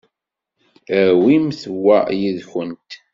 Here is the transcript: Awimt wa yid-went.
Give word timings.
Awimt 0.99 1.61
wa 1.83 1.99
yid-went. 2.19 2.91